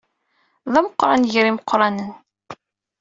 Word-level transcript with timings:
D 0.71 0.73
ameqqran 0.79 1.21
gar 1.31 1.45
yimeqqranen. 1.47 2.11